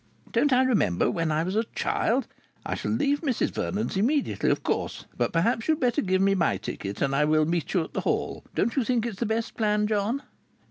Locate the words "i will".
7.15-7.45